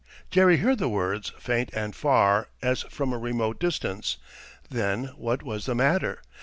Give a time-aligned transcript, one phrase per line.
[0.31, 4.17] Jerry heard the words, faint and far, as from a remote distance.
[4.67, 6.23] Then what was the matter?